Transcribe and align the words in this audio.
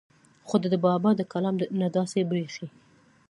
خو 0.47 0.55
د 0.61 0.65
بابا 0.85 1.11
د 1.15 1.21
کلام 1.33 1.55
نه 1.81 1.87
داسې 1.97 2.19
بريښي 2.29 2.67